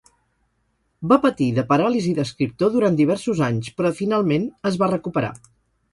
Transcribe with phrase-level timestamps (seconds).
[1.11, 5.35] Va patir de paràlisi d'escriptor durant diversos anys, però finalment es va recuperar.